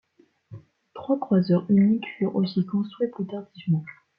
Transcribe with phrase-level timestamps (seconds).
[0.95, 3.85] Trois croiseurs uniques furent aussi construits plus tardivement.